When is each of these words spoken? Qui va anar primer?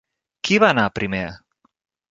Qui 0.47 0.57
va 0.63 0.71
anar 0.75 0.87
primer? 0.97 1.23